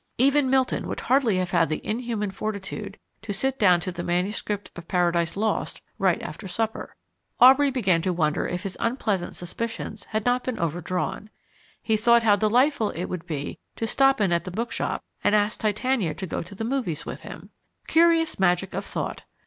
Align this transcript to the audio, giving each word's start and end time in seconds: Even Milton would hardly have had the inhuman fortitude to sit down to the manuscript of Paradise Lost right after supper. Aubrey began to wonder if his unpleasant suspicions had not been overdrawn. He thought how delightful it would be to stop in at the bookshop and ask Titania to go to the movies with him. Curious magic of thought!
Even 0.17 0.49
Milton 0.49 0.87
would 0.87 1.01
hardly 1.01 1.37
have 1.37 1.51
had 1.51 1.69
the 1.69 1.79
inhuman 1.85 2.31
fortitude 2.31 2.97
to 3.21 3.31
sit 3.31 3.59
down 3.59 3.79
to 3.81 3.91
the 3.91 4.01
manuscript 4.01 4.71
of 4.75 4.87
Paradise 4.87 5.37
Lost 5.37 5.83
right 5.99 6.19
after 6.23 6.47
supper. 6.47 6.95
Aubrey 7.39 7.69
began 7.69 8.01
to 8.01 8.11
wonder 8.11 8.47
if 8.47 8.63
his 8.63 8.75
unpleasant 8.79 9.35
suspicions 9.35 10.05
had 10.05 10.25
not 10.25 10.43
been 10.43 10.57
overdrawn. 10.57 11.29
He 11.83 11.97
thought 11.97 12.23
how 12.23 12.35
delightful 12.35 12.89
it 12.89 13.09
would 13.09 13.27
be 13.27 13.59
to 13.75 13.85
stop 13.85 14.19
in 14.19 14.31
at 14.31 14.43
the 14.43 14.49
bookshop 14.49 15.03
and 15.23 15.35
ask 15.35 15.59
Titania 15.59 16.15
to 16.15 16.25
go 16.25 16.41
to 16.41 16.55
the 16.55 16.63
movies 16.65 17.05
with 17.05 17.21
him. 17.21 17.51
Curious 17.85 18.39
magic 18.39 18.73
of 18.73 18.83
thought! 18.83 19.21